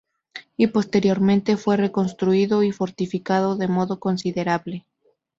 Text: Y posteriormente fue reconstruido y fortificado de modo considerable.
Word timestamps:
Y 0.57 0.65
posteriormente 0.65 1.57
fue 1.57 1.77
reconstruido 1.77 2.63
y 2.63 2.71
fortificado 2.71 3.55
de 3.55 3.67
modo 3.67 3.99
considerable. 3.99 4.87